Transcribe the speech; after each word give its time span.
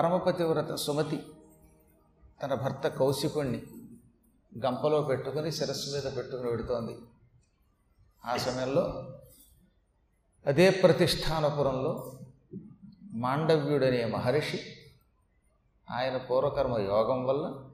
పరమపతివ్రత 0.00 0.74
సుమతి 0.74 1.26
తన 2.42 2.54
భర్త 2.54 2.88
కౌశికుణ్ణి 2.88 3.62
గంపలో 4.58 5.02
పెట్టుకుని 5.02 5.52
శిరస్సు 5.52 5.96
మీద 5.96 6.16
పెట్టుకుని 6.16 6.50
పెడుతోంది. 6.50 6.98
ఆ 8.24 8.36
సమయంలో 8.36 9.12
అదే 10.46 10.70
ప్రతిష్టానపురంలో 10.70 12.18
మాండవ్యుడనే 13.12 14.04
మహర్షి 14.04 14.60
ఆయన 15.90 16.16
పూర్వకర్మ 16.16 16.78
యోగం 16.78 17.26
వల్ల 17.26 17.64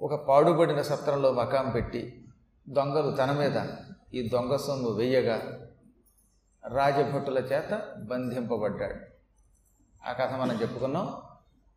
ఒక 0.00 0.14
పాడుబడిన 0.28 0.82
సత్రంలో 0.82 1.32
మకాం 1.32 1.70
పెట్టి 1.70 2.24
దొంగలు 2.68 3.16
తన 3.16 3.32
మీద 3.32 3.66
ఈ 4.14 4.28
దొంగ 4.28 4.56
సొమ్ము 4.56 4.90
వెయ్యగా 4.90 5.68
రాజభటుల 6.68 7.38
చేత 7.38 7.96
బంధింపబడ్డాడు. 7.98 9.13
ఆ 10.06 10.12
కథ 10.12 10.32
మనం 10.32 10.58
చెప్పుకున్నాం. 10.62 11.16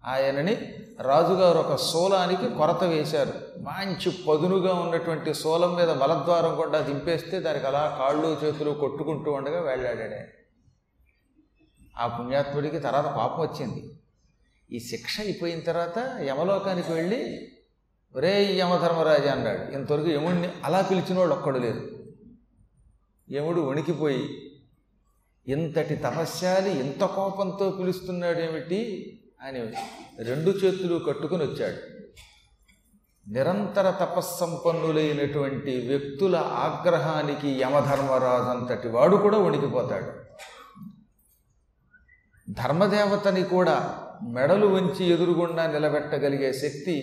ఆయనని 0.05 0.55
రాజుగారు 1.01 1.57
ఒక 1.57 1.75
శూలానికి 1.75 2.55
కొరత 2.55 2.83
వేశారు. 2.83 3.33
మంచి 3.59 4.11
పదునుగా 4.11 4.73
ఉన్నటువంటి 4.73 5.33
శూలం 5.33 5.75
మీద 5.75 5.87
బలద్వారం 5.87 6.55
కూడా 6.55 6.79
దింపేస్తే 6.79 7.39
దానికి 7.39 7.67
అలా 7.67 7.95
కాళ్ళు 7.99 8.37
చేతులు 8.43 8.71
కొట్టుకుంటూ 8.71 9.31
ఉండగా 9.31 9.61
వెళ్ళాడాడే 9.61 10.33
ఆ 11.97 12.07
పుణ్యాత్ముడికి 12.07 12.79
తర్వాత 12.79 13.03
పాపం 13.03 13.41
వచ్చింది. 13.41 13.99
ఈ 14.71 14.79
శిక్ష 14.79 15.19
అయిపోయిన 15.19 15.59
తర్వాత 15.59 16.21
యమలోకానికి 16.21 16.93
వెళ్ళి 16.93 17.51
ఒరే 18.15 18.55
యమధర్మరాజు 18.55 19.27
అన్నాడు. 19.27 19.71
ఇంతవరకు 19.71 20.09
యముడిని 20.09 20.49
అలా 20.63 20.81
పిలిచిన 20.81 21.19
వాడు 21.19 21.31
ఒక్కడు 21.31 21.59
లేదు. 21.59 21.87
యముడు 23.31 23.61
వణికిపోయి 23.61 24.46
ఇంతటి 25.47 25.95
తపస్యాలి 25.95 26.79
ఇంత 26.79 27.05
కోపంతో 27.05 27.69
పిలుస్తున్నాడేమిటి 27.69 28.79
అని 29.41 29.59
రెండు 30.23 30.49
చేతులు 30.49 30.99
కట్టుకుని 30.99 31.43
వచ్చాడు. 31.43 31.97
నిరంతర 33.29 33.89
తపస్సంపన్నులైనటువంటి 33.91 35.87
వ్యక్తుల 35.87 36.35
ఆగ్రహానికి 36.35 37.49
యమధర్మరాజు 37.49 38.43
అంతటి 38.43 38.87
వాడు 38.87 39.15
కూడా 39.15 39.37
వణికిపోతాడు. 39.37 40.11
ధర్మదేవతని 42.51 43.43
కూడా 43.43 44.03
మెడలు 44.23 44.67
వంచి 44.67 45.05
ఎదురుగుండా 45.05 45.67
నిలబెట్టగలిగే 45.67 46.53
శక్తి 46.53 46.95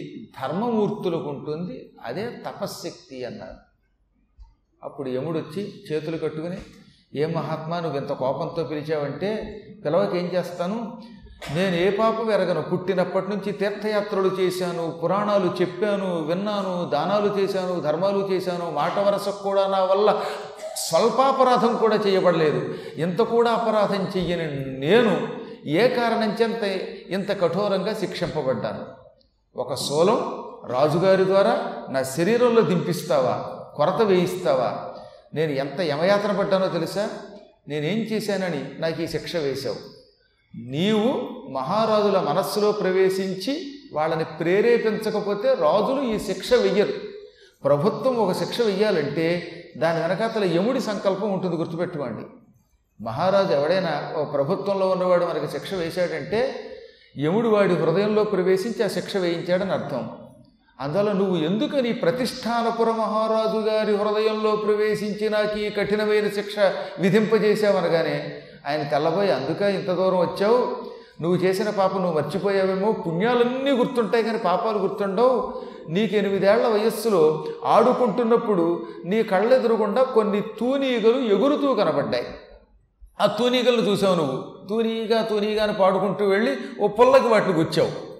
ధర్మమూర్తులకు 0.42 1.28
ఉంటుంది. 1.28 1.92
అదే 2.02 2.42
తపశ్శక్తి 2.46 3.24
అన్నారు. 3.24 3.56
అప్పుడు 4.82 5.08
యముడొచ్చి 5.08 5.84
చేతులు 5.92 6.16
కట్టుకుని 6.16 6.56
ఏ 7.14 7.26
మహాత్మా 7.26 7.80
నువ్వు 7.80 7.98
ఇంత 7.98 8.12
కోపంతో 8.12 8.64
పిలిచావంటే 8.64 9.60
పిలవకి 9.84 10.18
ఏం 10.18 10.24
చేస్తాను? 10.24 11.02
నేను 11.54 11.76
ఏ 11.76 11.90
పాపం 11.90 12.30
ఎరగను? 12.30 12.62
పుట్టినప్పటి 12.62 13.30
నుంచి 13.30 13.52
తీర్థయాత్రలు 13.52 14.30
చేశాను 14.40 14.90
పురాణాలు 14.90 15.52
చెప్పాను 15.60 16.22
విన్నాను 16.22 16.84
దానాలు 16.84 17.38
చేశాను 17.38 17.80
ధర్మాలు 17.80 18.28
చేశాను. 18.32 18.70
మాట 18.70 18.98
వరసకు 18.98 19.42
కూడా 19.42 19.66
నా 19.66 19.84
వల్ల 19.84 20.20
స్వల్పాపరాధం 20.76 21.76
కూడా 21.76 21.96
చేయబడలేదు. 21.96 22.74
ఇంత 22.96 23.18
కూడా 23.18 23.50
అపరాధం 23.50 24.06
చెయ్యని 24.16 24.78
నేను 24.80 25.28
ఏ 25.66 25.88
కారణం 25.88 26.36
చెంత 26.42 26.62
ఇంత 27.10 27.40
కఠోరంగా 27.40 27.94
శిక్షింపబడ్డాను? 27.94 28.84
ఒక 29.56 29.74
శూలం 29.74 30.44
రాజుగారి 30.66 31.24
ద్వారా 31.24 31.72
నా 31.90 32.02
శరీరంలో 32.02 32.60
దింపిస్తావా? 32.60 33.60
కొరత 33.76 34.02
వేయిస్తావా? 34.02 34.93
నేను 35.34 35.52
ఎంత 35.52 35.80
యమయాత్ర 35.80 36.32
పడ్డానో 36.32 36.68
తెలుసా? 36.68 37.08
నేనేం 37.68 37.98
చేశానని 37.98 38.64
నాకు 38.78 39.02
ఈ 39.02 39.06
శిక్ష 39.06 39.36
వేశావు. 39.36 39.76
నీవు 40.56 41.30
మహారాజుల 41.50 42.20
మనస్సులో 42.20 42.72
ప్రవేశించి 42.72 43.74
వాళ్ళని 43.92 44.24
ప్రేరేపించకపోతే 44.24 45.54
రాజులు 45.54 46.02
ఈ 46.02 46.18
శిక్ష 46.18 46.54
వెయ్యరు. 46.54 46.92
ప్రభుత్వం 47.64 48.16
ఒక 48.16 48.32
శిక్ష 48.32 48.60
వెయ్యాలంటే 48.60 49.50
దాని 49.76 50.00
వెనకాతల 50.00 50.44
యముడి 50.44 50.80
సంకల్పం 50.80 51.32
ఉంటుంది 51.32 51.56
గుర్తుపెట్టుకోండి. 51.56 52.22
మహారాజు 53.04 53.52
ఎవడైనా 53.52 54.14
ఓ 54.16 54.24
ప్రభుత్వంలో 54.24 54.88
ఉన్నవాడు 54.88 55.24
మనకి 55.24 55.52
శిక్ష 55.52 55.74
వేశాడంటే 55.74 56.54
యముడు 57.18 57.48
వాడి 57.48 57.74
హృదయంలో 57.74 58.24
ప్రవేశించి 58.24 58.84
ఆ 58.84 58.86
శిక్ష 58.86 59.16
వేయించాడని 59.16 59.72
అర్థం. 59.72 60.23
అందులో 60.80 61.12
నువ్వు 61.12 61.36
ఎందుకని 61.36 61.92
ప్రతిష్టానపుర 61.92 62.90
మహారాజు 62.90 63.58
గారి 63.58 63.96
హృదయంలో 63.96 64.56
ప్రవేశించి 64.56 65.30
నాకు 65.30 65.58
ఈ 65.58 65.70
కఠినమైన 65.70 66.28
శిక్ష 66.28 66.54
విధింపజేశావనగానే 66.98 68.42
ఆయన 68.66 68.82
తెల్లబోయి 68.82 69.30
అందుక 69.30 69.62
ఇంత 69.62 69.90
దూరం 69.90 70.18
వచ్చావు? 70.18 70.76
నువ్వు 71.20 71.38
చేసిన 71.38 71.70
పాపం 71.70 72.02
నువ్వు 72.02 72.20
మర్చిపోయావేమో? 72.20 72.92
పుణ్యాలన్నీ 72.92 73.70
గుర్తుంటాయి 73.70 74.24
కానీ 74.24 74.38
పాపాలు 74.38 74.78
గుర్తుండవు. 74.78 75.62
నీకు 75.88 76.14
ఎనిమిదేళ్ళ 76.14 76.68
వయస్సులో 76.68 77.44
ఆడుకుంటున్నప్పుడు 77.64 78.86
నీ 79.04 79.22
కళ్ళెదురుగుండా 79.22 80.02
కొన్ని 80.02 80.40
తూనీగలు 80.40 81.18
ఎగురుతూ 81.20 81.74
కనబడ్డాయి. 81.74 82.26
ఆ 83.20 83.26
తూనీగలను 83.26 83.80
చూసావు 83.80 84.14
నువ్వు? 84.14 84.68
తూనీగా 84.68 85.22
తూనీగా 85.22 85.62
అని 85.62 85.74
పాడుకుంటూ 85.74 86.24
వెళ్ళి 86.24 86.56
ఓ 86.80 86.86
పుల్లకి 86.86 87.28
వాటిని 87.28 87.52
గుచ్చావు. 87.52 88.13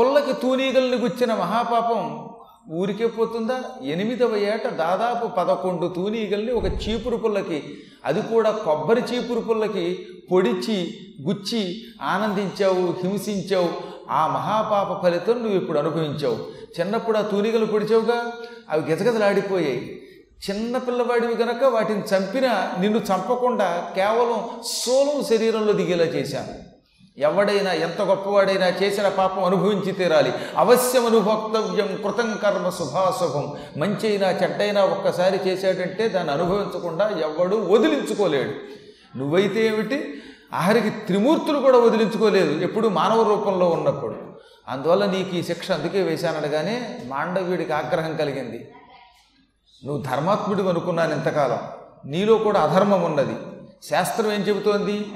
పుల్లకి 0.00 0.32
తూనీగల్ని 0.32 0.96
గుచ్చిన 0.96 1.34
మహాపాపం 1.34 2.28
ఊరికే 2.72 3.06
పోతుందా? 3.06 3.62
ఎనిమిదవ 3.82 4.36
ఏట 4.36 4.68
దాదాపు 4.68 5.26
పదకొండు 5.26 5.86
తూనీగల్ని 5.86 6.52
ఒక 6.52 6.64
చీపురు 6.64 7.16
పుల్లకి 7.16 7.78
అది 8.04 8.22
కూడా 8.22 8.50
కొబ్బరి 8.50 9.00
చీపురు 9.00 9.40
పుల్లకి 9.40 10.06
పొడిచి 10.32 10.98
గుచ్చి 11.22 11.82
ఆనందించావు 12.02 12.94
హింసించావు. 13.02 13.68
ఆ 14.10 14.26
మహాపాప 14.26 15.02
ఫలితం 15.02 15.42
నువ్వు 15.42 15.56
ఇప్పుడు 15.56 15.78
అనుభవించావు. 15.78 16.38
చిన్నప్పుడు 16.80 17.18
ఆ 17.18 17.20
తూనిగలు 17.20 17.66
పొడిచావుగా? 17.66 18.32
అవి 18.70 18.92
గజగజలాడిపోయాయి. 18.92 20.02
చిన్న 20.50 20.78
పిల్లవాడివి 20.78 21.34
గనక 21.34 21.64
వాటిని 21.64 22.00
చంపినా 22.00 22.72
నిన్ను 22.80 22.98
చంపకుండా 22.98 23.92
కేవలం 23.94 24.48
సోలం 24.64 25.24
శరీరంలో 25.24 25.72
దిగేలా 25.72 26.04
చేశాను. 26.04 26.79
ఎవడైనా 27.20 27.72
ఎంత 27.72 28.02
గొప్పవాడైనా 28.02 28.66
చేసిన 28.66 29.08
పాపం 29.08 29.44
అనుభవించి 29.44 29.92
తీరాలి. 29.92 30.32
అవశ్యం 30.56 31.06
అనుభోక్తవ్యం 31.06 32.00
కృతం 32.02 32.38
కర్మ 32.42 32.68
శుభాశుభం 32.68 33.52
మంచి 33.76 34.08
అయినా 34.08 34.30
చెడ్డైనా 34.30 34.84
ఒక్కసారి 34.84 35.40
చేశాడంటే 35.46 36.08
దాన్ని 36.08 36.32
అనుభవించకుండా 36.32 37.08
ఎవడూ 37.08 37.56
వదిలించుకోలేడు. 37.56 38.50
నువ్వైతే 39.18 39.66
ఏమిటి? 39.66 40.22
ఆఖరికి 40.54 40.90
త్రిమూర్తులు 40.90 41.58
కూడా 41.58 41.78
వదిలించుకోలేదు 41.78 42.64
ఎప్పుడు 42.64 42.88
మానవ 42.88 43.22
రూపంలో 43.22 43.66
ఉన్నప్పుడు. 43.68 44.14
అందువల్ల 44.68 45.06
నీకు 45.06 45.36
ఈ 45.36 45.42
శిక్ష 45.42 45.70
అందుకే 45.70 46.02
వేశానడగానే 46.02 46.98
మాండవ్యుడికి 47.06 47.72
ఆగ్రహం 47.72 48.16
కలిగింది. 48.16 48.72
నువ్వు 49.84 50.02
ధర్మాత్ముడివి 50.02 50.68
అనుకున్నాను 50.68 51.14
ఇంతకాలం. 51.14 51.58
నీలో 52.10 52.34
కూడా 52.34 52.60
అధర్మం 52.60 53.02
ఉన్నది. 53.02 53.36
శాస్త్రం 53.90 54.32
ఏం 54.32 54.40
చెబుతోంది? 54.40 55.06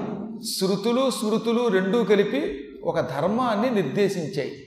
శృతులు 0.43 1.11
స్మృతులు 1.11 1.69
రెండూ 1.69 2.05
కలిపి 2.05 2.69
ఒక 2.85 3.01
ధర్మాన్ని 3.01 3.71
నిర్దేశించాయి. 3.71 4.67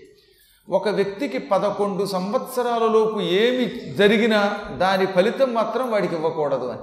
ఒక 0.70 0.90
వ్యక్తికి 0.90 1.38
పదకొండు 1.38 2.06
సంవత్సరాలలోపు 2.06 3.22
ఏమి 3.22 3.94
జరిగినా 3.94 4.58
దాని 4.78 5.06
ఫలితం 5.06 5.54
మాత్రం 5.54 5.92
వాడికి 5.92 6.16
ఇవ్వకూడదు 6.16 6.66
అని. 6.66 6.82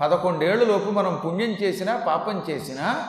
పదకొండేళ్ళలోపు 0.00 0.90
మనం 0.90 1.20
పుణ్యం 1.24 1.56
చేసినా 1.62 2.04
పాపం 2.06 2.42
చేసినా 2.50 3.06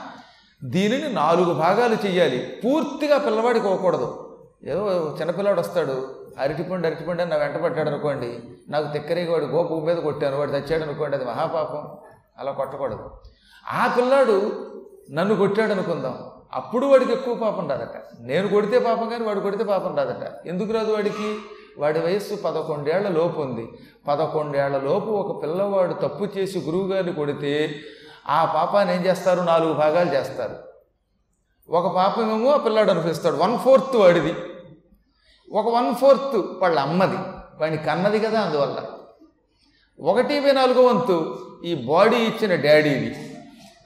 దీనిని 0.64 1.14
నాలుగు 1.14 1.54
భాగాలు 1.54 1.98
చేయాలి 2.06 2.58
పూర్తిగా 2.66 3.18
పిల్లవాడికి 3.18 3.66
ఇవ్వకూడదు. 3.66 4.38
ఏదో 4.66 5.18
చిన్నపిల్లాడు 5.20 5.60
వస్తాడు 5.60 6.26
అరటిపండు 6.40 6.88
అరటిపండు 6.88 7.22
అని 7.22 7.32
నా 7.32 7.38
వెంట 7.38 7.56
పడ్డాడు 7.56 7.90
అనుకోండి 7.90 8.40
నాకు 8.70 8.94
తిక్కరేగి 8.94 9.32
వాడు 9.32 9.46
గోపు 9.46 9.74
మీద 9.74 9.98
కొట్టాను 9.98 10.38
వాడు 10.38 10.52
తెచ్చాడు 10.52 10.84
అనుకోండి 10.84 11.18
అది 11.18 11.26
మహాపాపం. 11.26 11.98
అలా 12.40 12.52
కొట్టకూడదు. 12.52 13.10
ఆ 13.70 13.94
పిల్లాడు 13.98 14.68
నన్ను 15.12 15.36
కొట్టాడు 15.36 15.72
అనుకుందాం 15.72 16.18
అప్పుడు 16.54 16.86
వాడికి 16.86 17.12
ఎక్కువ 17.12 17.34
పాపం 17.34 17.70
రాదట. 17.70 18.04
నేను 18.20 18.48
కొడితే 18.48 18.80
పాపం 18.80 19.10
కానీ 19.10 19.24
వాడు 19.24 19.40
కొడితే 19.40 19.64
పాపం 19.64 19.98
రాదట. 19.98 20.48
ఎందుకు 20.48 20.74
రాదు 20.74 20.92
వాడికి? 20.92 21.38
వాడి 21.78 22.00
వయస్సు 22.00 22.36
పదకొండేళ్ళ 22.36 23.10
లోపు 23.10 23.42
ఉంది. 23.42 23.70
పదకొండేళ్ళ 24.08 24.78
లోపు 24.78 25.06
ఒక 25.06 25.44
పిల్లవాడు 25.44 25.94
తప్పు 25.94 26.38
చేసి 26.38 26.60
గురువుగారిని 26.60 27.14
కొడితే 27.14 27.80
ఆ 28.30 28.46
పాపాన్ని 28.46 28.96
ఏం 28.96 29.06
చేస్తారు? 29.06 29.42
నాలుగు 29.42 29.74
భాగాలు 29.74 30.10
చేస్తారు. 30.10 30.56
ఒక 31.70 31.96
పాపమేమో 31.96 32.52
ఆ 32.52 32.58
పిల్లాడు 32.58 32.92
అనిపిస్తాడు 32.92 33.36
వన్ 33.36 33.60
ఫోర్త్ 33.60 33.96
వాడిది. 33.96 34.36
ఒక 35.52 35.76
వన్ 35.76 35.96
ఫోర్త్ 35.96 36.36
వాళ్ళ 36.36 36.80
అమ్మది. 36.80 37.18
వాడిని 37.62 37.84
కన్నది 37.84 38.20
కదా 38.20 38.42
అందువల్ల. 38.42 38.84
ఒకటి 40.00 40.54
నాలుగో 40.54 40.82
వంతు 40.82 41.40
ఈ 41.66 41.76
బాడీ 41.76 42.16
ఇచ్చిన 42.16 42.56
డాడీది. 42.56 43.27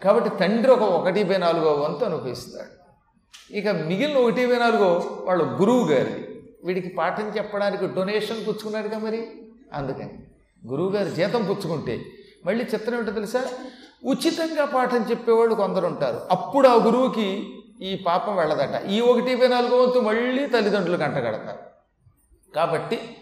కాబట్టి 0.04 0.30
తండ్రి 0.30 0.72
ఒక 0.72 0.82
ఒకటి 0.82 1.24
బై 1.24 1.38
నాలుగో 1.38 1.74
వంతు 1.74 2.06
అనుభవిస్తాడు 2.06 2.82
ఇక 3.54 3.68
మిగిలిన 3.68 4.18
ఒకటి 4.18 4.46
బై 4.46 4.58
నాలుగో 4.58 5.18
వాళ్ళ 5.26 5.62
గురువు 5.62 5.88
గారి. 5.88 6.28
వీడికి 6.64 6.90
పాఠం 6.90 7.34
చెప్పడానికి 7.38 7.88
డొనేషన్ 7.88 8.48
పుచ్చుకున్నాడుగా 8.48 8.98
మరి? 8.98 9.32
అందుకని. 9.74 10.20
గురువుగారు 10.68 11.10
జీతం 11.10 11.44
పుచ్చుకుంటే. 11.44 12.06
మళ్ళీ 12.46 12.66
చిత్రం 12.74 12.98
ఏంటో 12.98 13.12
తెలుసా? 13.12 13.44
ఉచితంగా 14.06 14.66
పాఠం 14.66 15.06
చెప్పేవాళ్ళు 15.10 15.56
కొందరు 15.56 15.88
ఉంటారు. 15.88 16.22
అప్పుడు 16.32 16.68
ఆ 16.68 16.74
గురువుకి 16.74 17.54
ఈ 17.82 18.04
పాపం 18.08 18.36
వెళ్ళదట. 18.36 18.86
ఈ 18.90 19.02
ఒకటి 19.02 19.36
బై 19.36 19.48
నాలుగో 19.48 19.78
వంతు 19.78 20.00
మళ్ళీ 20.00 20.48
తల్లిదండ్రులు 20.48 20.98
కంటగడతారు 20.98 21.60
కాబట్టి 22.56 23.18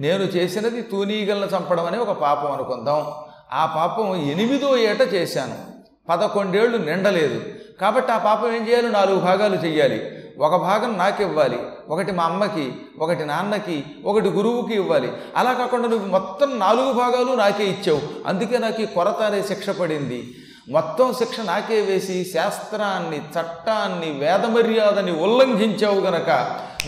నేను 0.00 0.22
చేసినది 0.22 0.82
తూనీగలను 0.82 1.56
చంపడం 1.56 1.86
అనే 1.86 1.98
ఒక 1.98 2.10
పాపం 2.10 2.52
అనుకుందాం. 2.52 3.12
ఆ 3.52 3.72
పాపం 3.76 4.16
ఎనిమిదో 4.16 4.76
ఏట 4.76 5.14
చేశాను. 5.14 5.69
పదకొండేళ్ళు 6.10 6.78
నిండలేదు. 6.78 7.42
కాబట్టి 7.80 8.12
ఆ 8.12 8.18
పాపం 8.18 8.54
ఏం 8.54 8.68
చేయాలి? 8.68 8.88
నాలుగు 8.88 9.20
భాగాలు 9.20 9.56
చెయ్యాలి. 9.56 10.10
ఒక 10.38 10.56
భాగం 10.56 10.98
నాకు 10.98 11.22
ఇవ్వాలి 11.22 11.58
ఒకటి 11.88 12.12
మా 12.12 12.24
అమ్మకి 12.24 12.72
ఒకటి 12.98 13.24
నాన్నకి 13.24 13.84
ఒకటి 14.04 14.28
గురువుకి 14.28 14.74
ఇవ్వాలి. 14.74 15.12
అలా 15.36 15.52
కాకుండా 15.52 15.88
నువ్వు 15.88 16.08
మొత్తం 16.08 16.58
నాలుగు 16.58 16.92
భాగాలు 16.92 17.36
నాకే 17.36 17.64
ఇచ్చావు. 17.64 18.00
అందుకే 18.26 18.58
నాకు 18.58 18.82
ఈ 18.82 18.86
కొరత 18.86 19.22
అనే 19.22 19.42
శిక్ష 19.42 19.70
పడింది. 19.70 20.34
మొత్తం 20.68 21.12
శిక్ష 21.12 21.40
నాకే 21.40 21.80
వేసి 21.80 22.30
శాస్త్రాన్ని 22.34 23.18
చట్టాన్ని 23.18 24.10
వేద 24.18 24.44
మర్యాదని 24.44 25.12
ఉల్లంఘించావు 25.12 26.00
గనక 26.00 26.30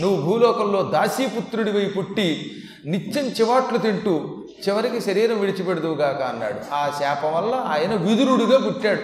నువ్వు 0.01 0.21
భూలోకంలో 0.21 0.83
దాసీపుత్రుడివై 0.83 1.85
పుట్టి 1.97 2.62
నిత్యం 2.85 3.25
చివాట్లు 3.25 3.77
తింటూ 3.77 4.43
చివరికి 4.67 5.01
శరీరం 5.01 5.39
విడిచిపెడదువుగాక 5.39 6.21
అన్నాడు. 6.21 6.73
ఆ 6.73 6.91
శాపం 6.99 7.33
వల్ల 7.33 7.55
ఆయన 7.55 7.95
విదురుడిగా 7.95 8.57
పుట్టాడు. 8.57 9.01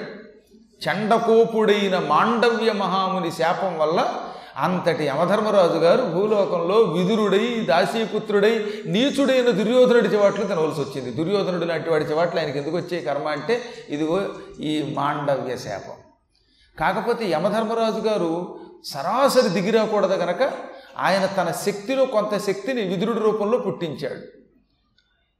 చండకోపుడైన 0.85 1.99
మాండవ్య 1.99 2.71
మహాముని 2.71 3.31
శాపం 3.31 3.77
వల్ల 3.77 4.15
అంతటి 4.57 5.05
యమధర్మరాజు 5.05 5.77
గారు 5.77 6.01
భూలోకంలో 6.01 6.75
విదురుడై 6.75 7.65
దాసీపుత్రుడై 7.69 8.65
నీచుడైన 8.85 9.49
దుర్యోధనుడి 9.49 10.07
చివాట్లు 10.07 10.45
తినవలసి 10.45 10.81
వచ్చింది. 10.81 11.11
దుర్యోధనుడు 11.11 11.65
లాంటి 11.65 11.89
వాడి 11.89 12.05
చివాట్లు 12.05 12.39
ఆయనకి 12.39 12.59
ఎందుకు 12.59 12.77
వచ్చే 12.77 13.01
కర్మ 13.01 13.27
అంటే 13.27 13.61
ఇదిగో 13.89 14.25
ఈ 14.59 14.93
మాండవ్య 14.97 15.57
శాపం. 15.57 15.93
కాకపోతే 16.79 17.29
యమధర్మరాజు 17.29 17.99
గారు 17.99 18.59
సరాసరి 18.85 19.49
దిగిరాకూడదు 19.49 20.15
కనుక 20.15 20.51
ఆయన 20.99 21.25
తన 21.25 21.51
శక్తిలో 21.51 22.05
కొంత 22.05 22.37
శక్తిని 22.37 22.81
విదురుడి 22.81 23.19
రూపంలో 23.19 23.57
పుట్టించాడు. 23.57 24.39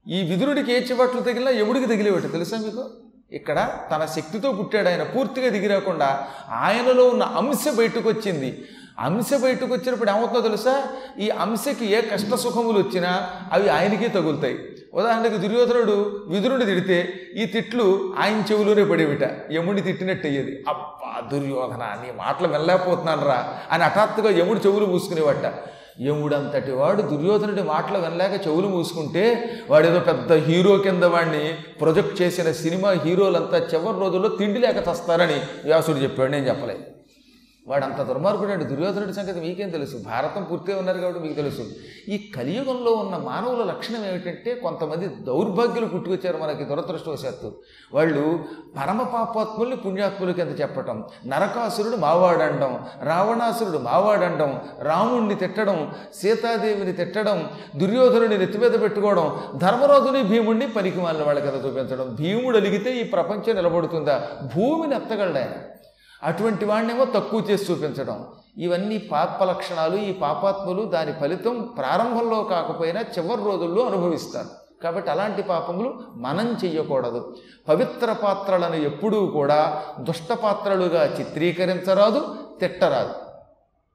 ఈ 0.09 0.21
విదురుడికి 0.21 0.71
ఏ 0.73 0.79
చివట్లు 0.79 1.21
తగిలినా 1.21 1.51
ఎవుడికి 1.51 1.85
తగిలేవాటి 1.85 2.27
తెలుసా 2.27 2.57
మీకు? 2.57 2.89
ఇక్కడ 3.31 3.79
తన 3.91 4.05
శక్తితో 4.05 4.51
పుట్టాడు 4.51 4.87
ఆయన 4.87 5.03
పూర్తిగా 5.03 5.49
దిగిరాకుండా 5.49 6.27
ఆయనలో 6.49 7.07
ఉన్న 7.07 7.23
అంశ 7.23 7.67
బయటకు 7.77 8.09
వచ్చింది 8.09 8.65
అంశ 8.99 9.33
బయటకు 9.41 9.73
వచ్చినప్పుడు 9.73 10.09
ఏమవుతుందో 10.09 10.41
తెలుసా? 10.41 10.83
ఈ 11.19 11.29
అంశకి 11.29 11.85
ఏ 11.85 12.01
కష్ట 12.01 12.35
సుఖములు 12.35 12.77
వచ్చినా 12.77 13.31
అవి 13.51 13.69
ఆయనకే 13.69 14.07
తగులుతాయి. 14.07 14.68
ఉదాహరణకి 14.93 15.37
దుర్యోధనుడు 15.37 16.25
విదురుని 16.27 16.65
తిడితే 16.65 17.13
ఈ 17.35 17.45
తిట్లు 17.45 18.13
ఆయన 18.19 18.43
చెవులోనే 18.51 18.83
పడేవిట. 18.83 19.23
యముడిని 19.51 19.81
తిట్టినట్టు 19.81 20.27
అయ్యేది. 20.27 20.63
అబ్బా 20.67 21.29
దుర్యోధన 21.31 21.83
నీ 22.01 22.13
మాటలు 22.17 22.47
వెళ్ళలేకపోతున్నాను 22.47 23.25
రా 23.25 23.57
అని 23.71 23.83
హఠాత్తుగా 23.83 24.29
యముడు 24.29 24.59
చెవులు 24.59 24.85
మూసుకునేవాట. 24.85 25.53
యముడంతటి 26.01 26.71
వాడు 26.71 27.01
దుర్యోధనుడి 27.01 27.63
మాటలు 27.63 27.97
వినలేక 27.97 28.47
చెవులు 28.47 28.67
మూసుకుంటే 28.67 29.49
వాడేదో 29.69 29.99
పెద్ద 29.99 30.33
హీరో 30.33 30.77
కింద 30.77 31.03
వాడిని 31.03 31.55
ప్రొజెక్ట్ 31.79 32.21
చేసిన 32.21 32.51
సినిమా 32.51 32.91
హీరోలంతా 32.91 33.57
చివరి 33.57 33.99
రోజుల్లో 33.99 34.29
తిండి 34.29 34.59
లేక 34.59 34.79
తస్తారని 34.89 35.41
వ్యాసుడు 35.65 35.97
చెప్పాడు 35.97 36.31
నేను 36.31 36.47
చెప్పలేదు. 36.47 36.79
వాడు 37.69 37.85
అంత 37.85 38.01
దుర్మార్గుడు 38.01 38.51
అండి 38.51 38.65
దుర్యోధనుడి 38.65 39.13
సంగతి 39.13 39.39
మీకేం 39.39 39.69
తెలుసు? 39.69 39.97
భారతం 39.97 40.43
పూర్తి 40.43 40.73
ఉన్నారు 40.73 40.97
కాబట్టి 40.97 41.21
మీకు 41.21 41.33
తెలుసు. 41.33 41.65
ఈ 42.07 42.31
కలియుగంలో 42.35 42.91
ఉన్న 42.91 43.17
మానవుల 43.17 43.63
లక్షణం 43.63 44.05
ఏమిటంటే 44.05 44.53
కొంతమంది 44.53 45.07
దౌర్భాగ్యులు 45.07 45.85
పుట్టుకొచ్చారు 45.85 46.37
మనకి 46.37 46.63
దురదృష్టవశాత్తు. 46.63 47.51
వాళ్ళు 47.93 48.39
పరమ 48.77 49.03
పాపాత్ముల్ని 49.03 49.75
పుణ్యాత్ముల 49.75 50.31
కింద 50.31 50.59
చెప్పటం 50.59 51.03
నరకాసురుడు 51.27 51.95
మావాడండం 51.95 52.85
రావణాసురుడు 53.03 53.77
మావాడండం 53.77 54.61
రాముణ్ణి 54.81 55.35
తిట్టడం 55.35 55.93
సీతాదేవిని 56.13 56.93
తిట్టడం 56.93 57.49
దుర్యోధనుడిని 57.77 58.37
నెత్తిమీద 58.37 58.81
పెట్టుకోవడం 58.81 59.39
ధర్మరాజుని 59.55 60.23
భీముణ్ణి 60.23 60.67
పనికి 60.67 60.99
వాళ్ళ 60.99 61.23
వాళ్ళ 61.23 61.39
కథ 61.39 61.65
చూపించడం. 61.65 62.15
భీముడు 62.19 62.57
అలిగితే 62.57 62.97
ఈ 62.97 63.03
ప్రపంచం 63.03 63.55
నిలబడుతుందా? 63.55 64.27
భూమిని 64.55 64.95
ఎత్తగలడా 64.95 65.53
అటువంటి 66.23 66.65
వాడినేమో 66.65 67.05
తక్కువ 67.05 67.39
చేసి 67.39 67.71
చూపించడం. 67.71 68.25
ఇవన్నీ 68.57 68.97
పాప 68.97 69.43
లక్షణాలు 69.43 69.97
ఈ 69.97 70.13
పాపాత్ములు 70.13 70.83
దాని 70.83 71.13
ఫలితం 71.13 71.61
ప్రారంభంలో 71.61 72.43
కాకపోయినా 72.43 73.01
చివరి 73.01 73.43
రోజుల్లో 73.43 73.85
అనుభవిస్తారు. 73.85 74.47
కాబట్టి 74.83 75.11
అలాంటి 75.11 75.41
పాపములు 75.41 76.03
మనం 76.13 76.57
చెయ్యకూడదు. 76.65 77.37
పవిత్ర 77.67 78.13
పాత్రలను 78.13 78.75
ఎప్పుడూ 78.75 79.25
కూడా 79.25 79.83
దుష్ట 79.99 80.33
పాత్రలుగా 80.33 81.19
చిత్రీకరించరాదు 81.19 82.35
తిట్టరాదు. 82.59 83.13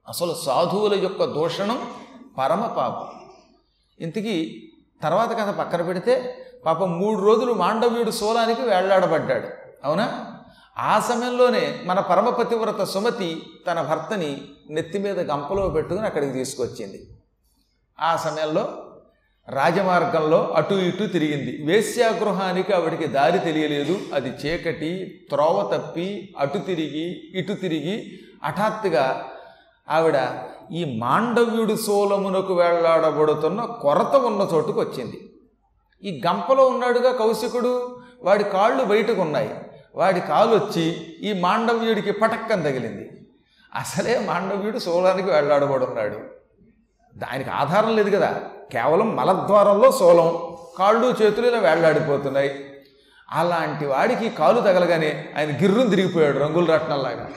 అసలు 0.08 0.34
సాధువుల 0.46 0.94
యొక్క 0.94 1.24
దూషణం 1.24 1.78
పరమ 2.38 2.66
పాపం. 2.66 3.06
ఇంతకీ 4.00 4.62
తర్వాత 5.02 5.38
కథ 5.38 5.54
పక్కన 5.54 5.82
పెడితే 5.82 6.36
పాపం 6.66 6.98
మూడు 6.98 7.20
రోజులు 7.20 7.52
మాండవ్యుడు 7.52 8.10
సోలానికి 8.10 8.62
వేళ్ళాడబడ్డాడు. 8.62 9.48
అవునా? 9.84 10.23
ఆ 10.76 11.00
సమయంలోనే 11.00 11.82
మన 11.84 12.00
పరమపతివ్రత 12.00 12.84
సుమతి 12.84 13.42
తన 13.66 13.82
భర్తని 13.82 14.42
నెత్తి 14.70 14.98
మీద 14.98 15.20
గంపలో 15.20 15.68
పెట్టుకుని 15.68 16.06
అక్కడికి 16.06 16.32
తీసుకొచ్చింది. 16.32 17.06
ఆ 18.00 18.16
సమయంలో 18.16 18.82
రాజమార్గంలో 19.48 20.52
అటు 20.56 20.74
ఇటు 20.74 21.04
తిరిగింది. 21.04 21.66
వేశ్యాగృహానికి 21.66 22.72
ఆవిడికి 22.72 23.06
దారి 23.06 23.38
తెలియలేదు. 23.38 24.00
అది 24.14 24.28
చీకటి 24.28 25.22
త్రోవ 25.30 25.76
తప్పి 25.76 26.34
అటు 26.38 26.58
తిరిగి 26.58 27.22
ఇటు 27.34 27.52
తిరిగి 27.52 28.20
హఠాత్తుగా 28.44 29.30
ఆవిడ 29.88 30.28
ఈ 30.72 30.98
మాండవ్యుడి 30.98 31.76
సోలమునకు 31.76 32.54
వెళ్ళాడబడుతున్న 32.54 33.64
కొరత 33.64 34.16
ఉన్న 34.16 34.48
చోటుకు 34.54 34.80
వచ్చింది 34.80 35.30
ఈ 36.02 36.22
గంపలో 36.26 36.66
ఉన్నాడుగా 36.66 37.12
కౌశికుడు 37.12 38.00
వాడి 38.22 38.44
కాళ్ళు 38.44 38.84
బయటకు 38.84 39.20
ఉన్నాయి 39.20 39.50
వాడి 39.94 40.20
కాలు 40.20 40.54
వచ్చి 40.54 40.82
ఈ 41.22 41.40
మాండవ్యుడికి 41.40 42.12
పటక్కన 42.12 42.62
తగిలింది. 42.62 43.10
అసలే 43.74 44.18
మాండవ్యుడు 44.18 44.78
సోలానికి 44.78 45.30
వెళ్ళాడబడున్నాడు 45.30 46.20
దానికి 47.16 47.50
ఆధారం 47.50 47.96
లేదు 47.96 48.10
కదా. 48.16 48.40
కేవలం 48.72 49.16
మలద్వారంలో 49.16 49.92
సోలం 49.92 50.56
కాళ్ళు 50.78 51.14
చేతులు 51.22 51.46
ఇలా 51.46 51.58
వేళ్ళాడిపోతున్నాయి. 51.58 52.64
అలాంటి 53.30 53.86
వాడికి 53.86 54.28
కాలు 54.28 54.60
తగలగానే 54.60 55.34
ఆయన 55.36 55.56
గిర్రును 55.56 55.90
తిరిగిపోయాడు 55.90 56.38
రంగుల 56.38 56.74
రత్నంలాగా. 56.74 57.30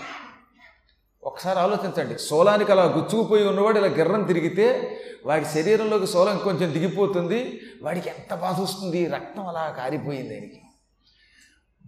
ఒకసారి 1.24 1.60
ఆలోచించండి. 1.60 2.20
సోలానికి 2.20 2.72
అలా 2.72 2.84
గుచ్చుకుపోయి 2.84 3.48
ఉన్నవాడు 3.48 3.80
ఇలా 3.80 3.88
గిర్రం 3.88 4.24
తిరిగితే 4.24 4.98
వాడి 5.26 5.46
శరీరంలోకి 5.46 6.08
సోలం 6.08 6.38
కొంచెం 6.38 6.74
దిగిపోతుంది. 6.74 7.62
వాడికి 7.82 8.10
ఎంత 8.10 8.34
బాధ 8.34 8.62
వస్తుంది? 8.62 9.06
రక్తం 9.06 9.48
అలా 9.48 9.76
కారిపోయింది 9.78 10.34
ఆయనకి. 10.34 10.62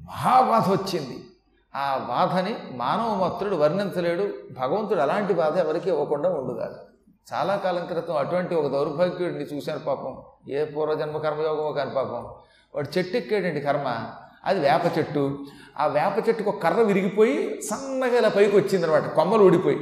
మహాబాధ 0.09 0.69
వచ్చింది 0.69 1.25
ఆ 1.75 2.05
బాధని 2.09 2.55
మానవ 2.75 3.15
మాత్రుడు 3.15 3.55
వర్ణించలేడు. 3.55 4.29
భగవంతుడు 4.59 4.99
అలాంటి 4.99 5.33
బాధ 5.33 5.57
ఎవరికి 5.57 5.89
ఇవ్వకుండా 5.89 6.29
ఉండుగాదు. 6.29 6.75
చాలా 7.33 7.55
కాలం 7.55 7.85
క్రితం 7.85 8.17
అటువంటి 8.17 8.55
ఒక 8.55 8.71
దౌర్భాగ్యుడిని 8.71 9.43
చూశాను 9.43 9.79
పాపం. 9.79 10.17
ఏ 10.49 10.65
పూర్వజన్మ 10.65 11.17
కర్మయోగమో 11.17 11.71
కాని 11.71 11.91
పాపం. 11.91 12.25
వాడు 12.75 12.97
చెట్టు 12.97 13.17
ఎక్కాడండి 13.17 13.61
కర్మ. 13.61 14.05
అది 14.45 14.59
వేప 14.59 14.97
చెట్టు. 14.97 15.45
ఆ 15.79 15.87
వేప 15.87 16.27
చెట్టుకు 16.27 16.49
ఒక 16.49 16.61
కర్ర 16.63 16.81
విరిగిపోయి 16.81 17.61
సన్నగా 17.61 18.17
ఇలా 18.17 18.29
పైకి 18.29 18.55
వచ్చిందనమాట. 18.57 19.07
కొమ్మలు 19.07 19.43
ఊడిపోయి. 19.43 19.79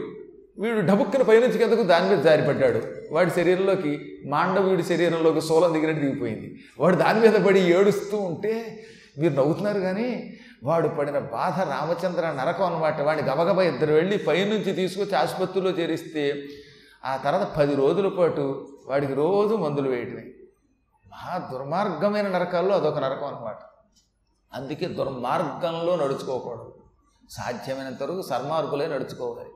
వీడు 0.60 0.88
డబుక్కున 0.88 1.22
పైనుంచి 1.22 1.57
కిందకు 1.57 1.84
దాని 1.84 2.10
మీద 2.10 2.19
జారిపడ్డాడు 2.24 2.81
వాడి 3.12 3.29
శరీరంలోకి 3.31 4.17
మాండవీడి 4.25 4.84
శరీరంలోకి 4.84 5.41
సోలం 5.41 5.74
దిగినట్టు 5.74 6.01
దిగిపోయింది. 6.01 6.60
వాడు 6.79 6.96
దాని 6.96 7.19
మీద 7.19 7.34
పడి 7.46 7.60
ఏడుస్తూ 7.60 8.17
ఉంటే 8.17 8.86
మీరు 9.17 9.33
నవ్వుతున్నారు 9.33 9.79
కానీ 9.79 10.38
వాడు 10.63 10.88
పడిన 10.88 11.19
బాధ 11.19 11.62
రామచంద్ర 11.62 12.31
నరకం 12.31 12.65
అనమాట 12.65 13.01
వాడిని 13.01 13.29
గబగబా 13.29 13.63
ఇద్దరు 13.63 13.93
వెళ్ళి 13.93 14.17
పైనుంచి 14.17 14.74
తీసుకొచ్చి 14.74 15.15
ఆసుపత్రిలో 15.15 15.69
చేరిస్తే 15.69 16.43
ఆ 17.05 17.17
తర్వాత 17.17 17.47
పది 17.57 17.75
రోజుల 17.75 18.07
పాటు 18.07 18.67
వాడికి 18.88 19.13
రోజు 19.13 19.55
మందులు 19.55 19.89
వేయటమే. 19.89 20.24
మహా 21.12 21.38
దుర్మార్గమైన 21.38 22.27
నరకాల్లో 22.27 22.75
అదొక 22.75 22.97
నరకం 22.97 23.27
అనమాట 23.27 23.57
అందుకే 24.53 24.86
దుర్మార్గంలో 24.86 25.95
నడుచుకోకూడదు. 25.95 26.74
సాధ్యమైనంత 27.29 28.03
వరకు 28.03 28.21
సన్మార్గులే 28.21 28.88
నడుచుకోవాలి. 28.88 29.50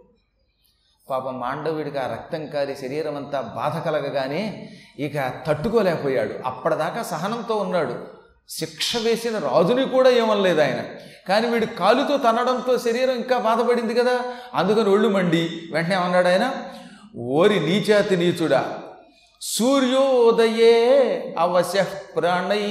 పాపం 1.10 1.40
మాండవుడికి 1.40 1.98
ఆ 1.98 2.12
రక్తం 2.12 2.48
కారి 2.48 2.76
శరీరం 2.76 3.16
అంతా 3.16 3.42
బాధ 3.42 3.86
కలగగానే 3.86 4.70
ఇక 5.00 5.34
తట్టుకోలేకపోయాడు. 5.48 6.34
అప్పటిదాకా 6.46 7.04
సహనంతో 7.04 7.56
ఉన్నాడు. 7.56 8.21
శిక్ష 8.50 8.98
వేసిన 8.98 9.38
రాజుని 9.38 9.86
కూడా 9.86 10.10
ఏమనలేదు 10.10 10.62
ఆయన. 10.62 10.84
కానీ 11.30 11.48
వీడు 11.48 11.66
కాలుతో 11.66 12.18
తనడంతో 12.18 12.78
శరీరం 12.78 13.16
ఇంకా 13.16 13.38
బాధపడింది 13.38 13.94
కదా. 13.94 14.22
అందుకని 14.54 14.90
ఒళ్ళు 14.90 15.10
మండి 15.10 15.50
వెంటనే 15.72 15.96
ఏమన్నాడు 15.96 16.28
ఆయన? 16.28 16.54
ఓరి 17.18 17.60
నీచాతి 17.60 18.18
నీచుడా 18.18 18.80
సూర్యోదయే 19.42 21.36
అవశ 21.40 21.86
ప్రాణై 22.18 22.64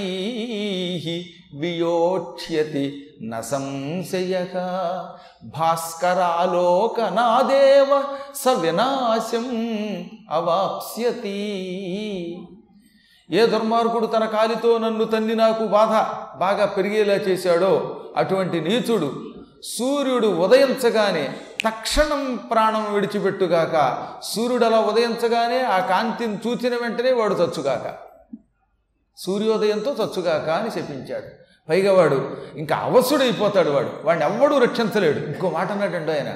వియోక్ష్యతి 1.55 3.07
నసంశయక 3.23 4.57
భాస్కరాలోకనాదేవ 5.45 8.05
స 8.35 8.49
వినాశం 8.49 9.47
అవాప్స్యతి. 10.31 11.59
ఏ 13.31 13.47
దుర్మార్గుడు 13.47 14.07
తన 14.07 14.25
కాలితో 14.25 14.79
నన్ను 14.79 15.05
తన్ని 15.05 15.35
నాకు 15.35 15.67
బాధ 15.67 15.89
బాగా 16.39 16.67
పెరిగేలా 16.67 17.15
చేశాడో 17.15 18.01
అటువంటి 18.17 18.61
నీచుడు 18.61 19.23
సూర్యుడు 19.65 20.27
ఉదయించగానే 20.27 21.37
తక్షణం 21.65 22.37
ప్రాణం 22.37 22.95
విడిచిపెట్టుగాక 22.95 24.07
సూర్యుడు 24.23 24.65
అలా 24.65 24.81
ఉదయించగానే 24.81 25.61
ఆ 25.61 25.79
కాంతిని 25.79 26.39
చూచిన 26.47 26.75
వెంటనే 26.75 27.13
వాడు 27.13 27.35
చచ్చుగాక. 27.35 28.11
సూర్యోదయంతో 29.17 29.93
చచ్చుగాక 29.93 30.49
అని 30.49 30.69
చెప్పించాడు 30.79 31.27
పైగా 31.69 31.93
వాడు 31.93 32.37
ఇంకా 32.57 32.77
అవసుడైపోతాడు 32.77 33.71
వాడు. 33.71 33.91
వాడిని 34.05 34.25
ఎవ్వడూ 34.25 34.59
రక్షించలేడు. 34.59 35.19
ఇంకో 35.19 35.51
మాట 35.51 35.73
అన్నాడండి 35.73 36.13
ఆయన. 36.13 36.33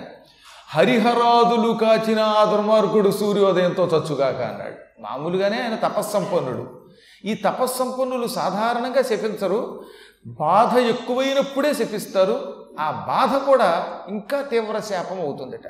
హరిహరాదులు 0.68 1.72
కాచిన 1.72 2.20
ఆ 2.20 2.44
దుర్మార్గుడు 2.44 3.10
సూర్యోదయంతో 3.10 3.84
చచ్చుగాక 3.84 4.40
అన్నాడు. 4.40 5.02
మామూలుగానే 5.02 5.62
ఆయన 5.62 5.74
తపస్సంపన్నుడు. 5.74 6.83
ఈ 7.24 7.34
తపస్సంపన్నులు 7.34 8.26
సాధారణంగా 8.26 9.02
శపించరు 9.02 9.84
బాధ 10.26 10.78
ఎక్కువైనప్పుడే 10.78 11.74
శపిస్తారు 11.74 12.66
ఆ 12.80 12.90
బాధ 12.90 13.46
కూడా 13.46 14.00
ఇంకా 14.08 14.42
తీవ్ర 14.42 14.78
శాపం 14.78 15.20
అవుతుందట. 15.20 15.66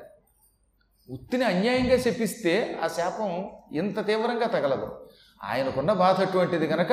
ఉత్తిని 1.11 1.45
అన్యాయంగా 1.45 1.97
శపిస్తే 1.97 2.79
ఆ 2.85 2.87
శాపం 2.87 3.51
ఇంత 3.73 4.07
తీవ్రంగా 4.07 4.47
తగలదు. 4.47 5.09
ఆయనకున్న 5.45 5.93
బాధ 5.93 6.21
అటువంటిది 6.21 6.67
కనుక 6.67 6.93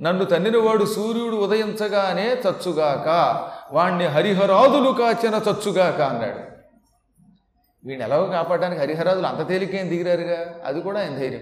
నన్ను 0.00 0.24
తన్నినవాడు 0.24 0.84
సూర్యుడు 0.84 1.36
ఉదయించగానే 1.36 2.26
చచ్చుగాక 2.32 3.08
వాణ్ణి 3.72 4.06
హరిహరాదులు 4.06 4.90
కాచిన 4.90 5.34
చచ్చుగాక 5.34 6.00
అన్నాడు. 6.00 6.38
వీడిని 7.86 8.04
ఎలాగో 8.04 8.26
కాపాడడానికి 8.26 8.80
హరిహరాదులు 8.80 9.26
అంత 9.26 9.48
తేలికేం 9.48 9.88
దిగిరారుగా? 9.88 10.54
అది 10.64 10.80
కూడా 10.80 11.00
ఆయన 11.00 11.14
ధైర్యం. 11.16 11.40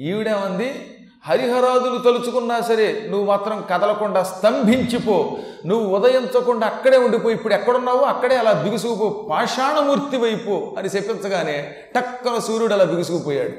ఈవిడేమంది? 0.00 0.95
హరిహరాదులు 1.26 1.98
తలుచుకున్నా 1.98 2.60
సరే 2.60 3.06
నువ్వు 3.10 3.26
మాత్రం 3.26 3.64
కదలకుండా 3.70 4.22
స్తంభించిపో. 4.22 5.38
నువ్వు 5.66 5.96
ఉదయించకుండా 5.96 6.66
అక్కడే 6.66 6.96
ఉండిపో. 6.96 7.30
ఇప్పుడు 7.30 7.54
ఎక్కడున్నావో 7.54 7.98
అక్కడే 7.98 8.36
అలా 8.36 8.52
బిగుసుకుపో. 8.52 9.28
పాషాణమూర్తి 9.30 10.16
వైపు 10.16 10.74
అని 10.78 10.88
చెప్పించగానే 10.88 11.74
టక్కన 11.94 12.38
సూర్యుడు 12.38 12.72
అలా 12.72 12.84
బిగుసుకుపోయాడు. 12.84 13.52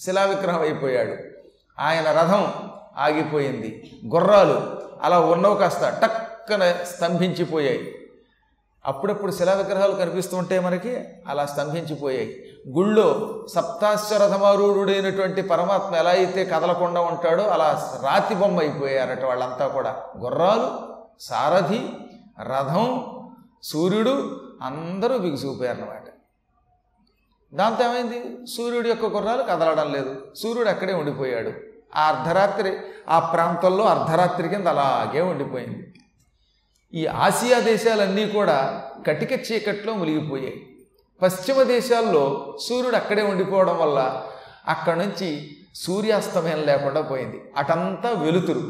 శిలా 0.00 0.24
విగ్రహం 0.24 0.60
అయిపోయాడు 0.60 1.14
ఆయన 1.78 2.12
రథం 2.12 2.52
ఆగిపోయింది. 2.98 3.90
గుర్రాలు 4.06 4.60
అలా 5.02 5.20
ఉన్నవు 5.20 5.54
కాస్త 5.54 5.98
టక్కన 6.02 6.74
స్తంభించిపోయాయి. 6.94 7.94
అప్పుడప్పుడు 8.86 9.32
శిలా 9.32 9.52
విగ్రహాలు 9.52 9.92
కనిపిస్తుంటే 9.92 10.60
మనకి 10.60 11.04
అలా 11.28 11.46
స్తంభించిపోయాయి. 11.46 12.49
గుళ్ళో 12.68 13.40
సప్తాశ్వరథమారూఢుడైనటువంటి 13.54 15.42
పరమాత్మ 15.42 15.96
ఎలా 15.96 16.10
అయితే 16.10 16.44
కదలకుండా 16.44 17.00
ఉంటాడో 17.00 17.42
అలా 17.42 17.98
రాతి 18.02 18.34
బొమ్మ 18.34 18.60
అయిపోయారట 18.60 19.24
వాళ్ళంతా 19.24 19.68
కూడా. 19.68 20.02
గుర్రాలు 20.18 20.94
సారథి 21.20 21.88
రథం 22.40 23.06
సూర్యుడు 23.62 24.40
అందరూ 24.62 25.18
బిగుసిపోయారన్నమాట 25.18 26.00
దాంతో 27.54 27.84
ఏమైంది? 27.84 28.46
సూర్యుడు 28.46 28.88
యొక్క 28.88 29.04
గుర్రాలు 29.04 29.42
కదలడం 29.42 29.92
లేదు. 29.92 30.16
సూర్యుడు 30.36 30.68
అక్కడే 30.68 30.94
ఉండిపోయాడు. 30.94 31.52
ఆ 31.96 32.02
అర్ధరాత్రి 32.08 32.78
ఆ 33.08 33.18
ప్రాంతంలో 33.18 33.84
అర్ధరాత్రి 33.84 34.48
కింద 34.48 34.66
అలాగే 34.66 35.20
ఉండిపోయింది. 35.20 35.94
ఈ 36.94 37.06
ఆసియా 37.06 37.58
దేశాలన్నీ 37.58 38.26
కూడా 38.26 38.84
కటిక 39.06 39.52
చీకట్లో 39.52 39.94
మునిగిపోయాయి. 39.94 40.69
పశ్చిమ 41.22 41.62
దేశాల్లో 41.62 42.56
సూర్యుడు 42.68 42.96
అక్కడే 42.96 43.22
ఉండిపోవడం 43.22 43.78
వల్ల 43.78 44.22
అక్కడి 44.68 44.98
నుంచి 44.98 45.50
సూర్యాస్తమయం 45.74 46.62
లేకుండా 46.62 47.00
పోయింది. 47.00 47.40
అటంతా 47.56 48.10
వెలుతురు. 48.10 48.62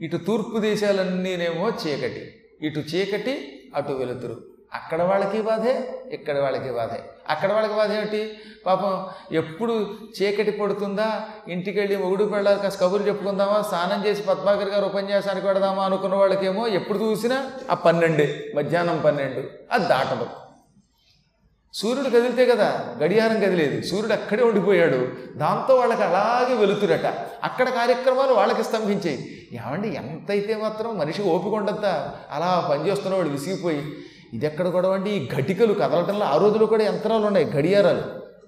ఇటు 0.00 0.16
తూర్పు 0.16 0.58
దేశాలన్నీనేమో 0.58 1.68
చీకటి. 1.68 2.40
ఇటు 2.62 2.78
చీకటి 2.78 3.62
అటు 3.74 3.92
వెలుతురు. 3.92 4.42
అక్కడ 4.74 5.02
వాళ్ళకి 5.02 5.42
బాధే 5.42 6.02
ఇక్కడ 6.10 6.38
వాళ్ళకి 6.38 6.72
బాధే. 6.72 7.02
అక్కడ 7.28 7.52
వాళ్ళకి 7.52 7.74
బాధ 7.74 7.92
ఏమిటి? 7.92 8.32
పాపం 8.66 9.06
ఎప్పుడు 9.36 9.88
చీకటి 10.22 10.50
పడుతుందా? 10.50 11.20
ఇంటికి 11.48 11.80
వెళ్ళి 11.80 11.96
మొగుడు 11.96 12.24
పెళ్ళాలి 12.24 12.60
కాస్త 12.60 12.80
కబుర్లు 12.80 13.06
చెప్పుకుందామా? 13.06 13.62
స్నానం 13.62 14.06
చేసి 14.06 14.22
పద్మాకర్ 14.22 14.68
గారు 14.68 14.84
ఉపన్యాసానికి 14.84 15.46
పెడదామా 15.46 15.84
అనుకున్న 15.84 16.14
వాళ్ళకేమో 16.14 16.66
ఎప్పుడు 16.66 16.98
చూసినా 16.98 17.50
ఆ 17.70 17.74
పన్నెండే 17.74 18.52
మధ్యాహ్నం 18.56 19.02
పన్నెండు. 19.04 19.42
అది 19.72 19.88
దాటదు. 19.88 20.26
సూర్యుడు 21.74 22.08
కదిలితే 22.08 22.46
కదా 22.46 22.84
గడియారం 23.02 23.40
కదిలేదు. 23.40 23.82
సూర్యుడు 23.82 24.12
అక్కడే 24.12 24.42
ఉండిపోయాడు. 24.42 25.08
దాంతో 25.36 25.74
వాళ్ళకి 25.74 26.02
అలాగే 26.02 26.56
వెలుతురట. 26.56 27.06
అక్కడ 27.44 27.68
కార్యక్రమాలు 27.68 28.32
వాళ్ళకి 28.32 28.64
స్తంభించాయి. 28.64 29.48
ఏమండి 29.52 29.88
ఎంతైతే 29.88 30.56
మాత్రం 30.56 30.98
మనిషి 30.98 31.22
ఓపిక 31.22 31.52
ఉండద్దా? 31.52 32.14
అలా 32.32 32.68
పనిచేస్తున్న 32.70 33.16
వాడు 33.16 33.28
విసిగిపోయి. 33.28 33.94
ఇది 34.34 34.46
ఎక్కడ 34.46 34.68
గొడవ 34.68 34.92
అండి? 34.92 35.10
ఈ 35.10 35.28
ఘటికలు 35.34 35.74
కదలటంలో 35.74 36.24
ఆ 36.24 36.36
రోజుల్లో 36.36 36.66
కూడా 36.66 36.84
యంత్రాలు 36.84 37.26
ఉన్నాయి 37.26 37.46
గడియారాలు. 37.46 38.02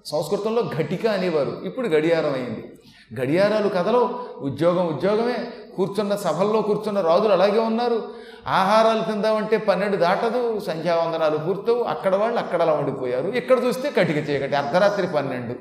సంస్కృతంలో 0.07 0.71
ఘటిక 0.77 1.07
అనేవారు. 1.07 1.61
ఇప్పుడు 1.65 1.89
గడియారం 1.89 2.33
అయింది. 2.33 2.73
గడియారాలు 3.21 3.69
కదలవు. 3.69 4.19
ఉద్యోగం 4.41 4.87
ఉద్యోగమే. 4.87 5.37
కూర్చున్న 5.77 6.17
సభల్లో 6.17 6.63
కూర్చున్న 6.63 7.01
రాజులు 7.01 7.33
అలాగే 7.33 7.59
ఉన్నారు. 7.59 8.15
ఆహారాలు 8.47 9.13
తిందామంటే 9.13 9.57
పన్నెండు 9.57 9.97
దాటదు 9.97 10.61
సంధ్యావందనాలు 10.61 11.39
పూర్తవు 11.39 11.83
అక్కడ 11.83 12.17
వాళ్ళు 12.17 12.39
అక్కడ 12.39 12.63
అలా 12.63 12.73
ఉండిపోయారు. 12.73 13.29
ఇక్కడ 13.29 13.65
చూస్తే 13.65 13.91
కటిక 13.91 14.17
చీకటి 14.17 14.57
అర్ధరాత్రి 14.57 15.07
పన్నెండు. 15.07 15.55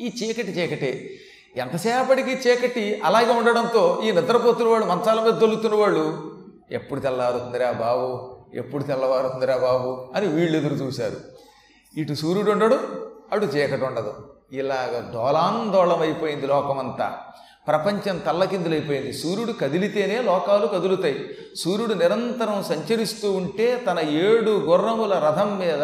ఈ 0.00 0.12
చీకటి 0.22 0.50
చీకటే. 0.50 1.10
ఎంతసేపటికి 1.56 2.30
చీకటి 2.30 3.02
అలాగే 3.04 3.32
ఉండడంతో 3.32 4.00
ఈ 4.04 4.12
నిద్రపోతున్న 4.12 4.70
వాళ్ళు 4.70 4.86
మంచాల 4.86 5.20
మీద 5.20 5.32
దొల్లుతున్న 5.32 5.76
వాళ్ళు 5.76 6.32
ఎప్పుడు 6.70 7.00
తెల్లారుతుందిరా 7.00 7.70
బాబు? 7.70 8.36
ఎప్పుడు 8.54 8.82
తెల్లవారుతుందిరా 8.82 9.56
బాబు? 9.56 10.12
అని 10.14 10.26
వీళ్ళు 10.26 10.58
ఎదురు 10.58 10.74
చూశారు. 10.74 11.16
ఇటు 11.96 12.14
సూర్యుడు 12.14 12.50
ఉండడు 12.50 12.78
అటు 13.32 13.44
చీకటి 13.44 13.84
ఉండదు. 13.84 14.14
ఇలాగ 14.52 15.12
డోలాందోళం 15.14 16.00
అయిపోయింది 16.00 16.46
లోకమంతా. 16.46 17.18
ప్రపంచం 17.66 18.18
తల్లకిందులైపోయింది. 18.18 19.12
సూర్యుడు 19.12 19.52
కదిలితేనే 19.52 20.22
లోకాలు 20.22 20.66
కదులుతాయి. 20.66 21.28
సూర్యుడు 21.56 21.94
నిరంతరం 21.94 22.64
సంచరిస్తూ 22.64 23.32
ఉంటే 23.32 23.82
తన 23.86 23.98
ఏడు 23.98 24.50
గుర్రముల 24.50 25.14
రథం 25.14 25.58
మీద 25.58 25.82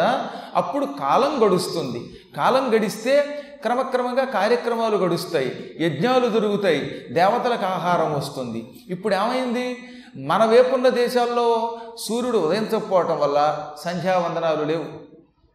అప్పుడు 0.55 0.85
కాలం 0.85 1.47
గడుస్తుంది. 1.47 2.11
కాలం 2.37 2.77
గడిస్తే 2.77 3.45
క్రమక్రమంగా 3.63 4.25
కార్యక్రమాలు 4.25 4.97
గడుస్తాయి. 4.97 5.75
యజ్ఞాలు 5.81 6.29
జరుగుతాయి. 6.29 7.05
దేవతలకు 7.11 7.67
ఆహారం 7.67 8.15
వస్తుంది. 8.15 8.71
ఇప్పుడు 8.89 9.15
ఏమైంది? 9.15 9.79
మన 10.17 10.45
వేపున్న 10.45 10.89
దేశాల్లో 10.89 11.79
సూర్యుడు 11.99 12.39
ఉదయించకపోవటం 12.39 13.21
వల్ల 13.21 13.67
సంధ్యావందనాలు 13.85 14.65
లేవు. 14.65 14.85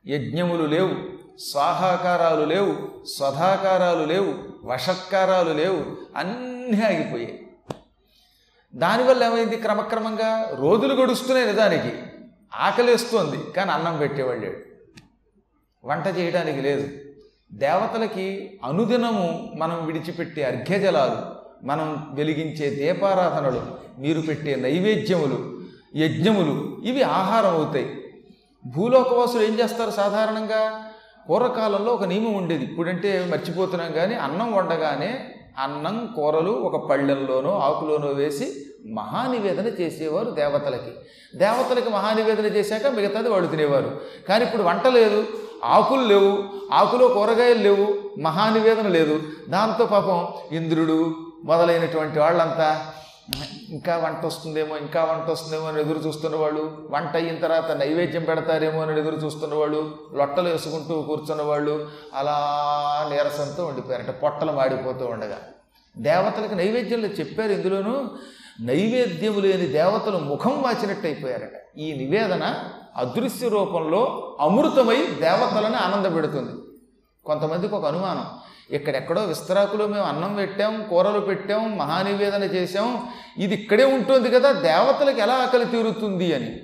యజ్ఞములు 0.07 0.65
లేవు. 0.65 1.12
స్వాహాకారాలు 1.39 2.45
లేవు 2.45 3.05
స్వధాకారాలు 3.05 4.05
లేవు 4.05 4.33
వషత్కారాలు 4.63 5.53
లేవు 5.53 5.83
అన్నీ 6.15 6.81
ఆగిపోయాయి. 6.81 7.47
దానివల్ల 8.75 9.23
ఏమైంది? 9.23 9.55
క్రమక్రమంగా 9.55 10.57
రోజులు 10.59 10.93
గడుస్తున్నాయి 10.93 11.47
నిజానికి. 11.47 11.91
ఆకలేస్తోంది 12.55 13.51
కానీ 13.51 13.71
అన్నం 13.71 13.97
పెట్టేవాళ్ళు 13.97 14.53
వంట 15.85 16.17
చేయడానికి 16.17 16.61
లేదు. 16.61 16.87
దేవతలకి 17.53 18.59
అనుదినము 18.63 19.53
మనం 19.57 19.85
విడిచిపెట్టే 19.85 20.43
అర్ఘ్యజలాలు 20.43 21.43
మనం 21.65 22.11
వెలిగించే 22.13 22.69
దీపారాధనలు 22.69 23.61
మీరు 23.99 24.21
పెట్టే 24.21 24.55
నైవేద్యములు 24.55 25.61
యజ్ఞములు 25.95 26.81
ఇవి 26.85 27.03
ఆహారం 27.03 27.49
అవుతాయి. 27.49 28.03
భూలోకవాసులు 28.65 29.43
ఏం 29.43 29.59
చేస్తారు 29.59 29.91
సాధారణంగా? 29.91 30.82
పూర్వకాలంలో 31.29 31.93
ఒక 31.93 32.03
నియమం 32.03 32.33
ఉండేది. 32.33 32.63
ఇప్పుడంటే 32.65 33.27
మర్చిపోతున్నాం 33.31 33.91
కానీ 33.91 34.15
అన్నం 34.15 34.53
వండగానే 34.53 35.25
అన్నం 35.59 36.13
కూరలు 36.15 36.51
ఒక 36.51 36.89
పళ్ళెంలోనో 36.89 37.51
ఆకులోనో 37.59 38.07
వేసి 38.07 38.47
మహానివేదన 38.93 39.65
చేసేవారు 39.65 40.29
దేవతలకి. 40.29 40.91
దేవతలకి 41.37 41.89
మహానివేదన 41.89 42.45
చేశాక 42.45 42.87
మిగతాది 42.87 43.29
వాళ్ళు 43.29 43.47
తినేవారు. 43.47 44.01
కానీ 44.29 44.45
ఇప్పుడు 44.45 44.63
వంట 44.63 44.87
లేదు 44.87 45.25
ఆకులు 45.65 46.01
లేవు 46.01 46.43
ఆకులో 46.73 47.07
కూరగాయలు 47.07 47.59
లేవు 47.59 47.87
మహానివేదన 48.19 48.87
లేదు. 48.87 49.19
దాంతో 49.49 49.85
పాపం 49.85 50.27
ఇంద్రుడు 50.55 51.15
మొదలైనటువంటి 51.45 52.19
వాళ్ళంతా 52.19 52.85
ఇంకా 53.69 53.97
వంట 53.97 54.25
వస్తుందేమో 54.25 54.77
ఇంకా 54.77 55.03
వంట 55.03 55.29
వస్తుందేమో 55.29 55.65
అని 55.67 55.81
ఎదురు 55.81 55.99
చూస్తున్న 55.99 56.35
వాళ్ళు 56.35 56.87
వంట 56.89 57.15
అయిన 57.15 57.37
తర్వాత 57.39 57.71
నైవేద్యం 57.71 58.23
పెడతారేమో 58.23 58.81
అని 58.81 58.99
ఎదురు 58.99 59.15
చూస్తున్న 59.15 59.55
వాళ్ళు 59.55 59.97
లొట్టలు 60.13 60.49
వేసుకుంటూ 60.49 61.01
కూర్చున్న 61.01 61.41
వాళ్ళు 61.41 61.89
అలా 62.13 62.35
నీరసంతో 63.09 63.65
ఉండిపోయారంట 63.65 64.09
పొట్టలు 64.09 64.51
మాడిపోతూ 64.51 65.05
ఉండగా. 65.05 65.39
దేవతలకు 65.97 66.53
నైవేద్యంలో 66.53 67.07
చెప్పారు 67.07 67.51
ఇందులోనూ 67.51 67.95
నైవేద్యము 68.61 69.39
లేని 69.39 69.65
దేవతలు 69.65 70.17
ముఖం 70.17 70.61
వాచినట్టు 70.61 71.07
అయిపోయారట 71.07 71.77
ఈ 71.77 71.93
నివేదన 71.93 72.53
అదృశ్య 72.95 73.49
రూపంలో 73.49 74.01
అమృతమై 74.39 74.95
దేవతలను 74.95 75.75
ఆనందపెడుతుంది. 75.75 76.51
కొంతమందికి 77.25 77.75
ఒక 77.75 77.85
అనుమానం 77.85 78.25
ఇక్కడెక్కడో 78.71 79.21
విస్తరాకులో 79.21 79.87
మేము 79.87 80.03
అన్నం 80.03 80.35
పెట్టాం 80.35 80.87
కూరలు 80.89 81.19
పెట్టాం 81.19 81.77
మహానివేదన 81.77 82.43
చేశాం. 82.43 83.07
ఇది 83.37 83.55
ఇక్కడే 83.55 83.83
ఉంటుంది 83.83 84.29
కదా 84.29 84.51
దేవతలకు 84.51 85.19
ఎలా 85.19 85.33
ఆకలి 85.33 85.65
తీరుతుంది 85.65 86.33
అని. 86.33 86.55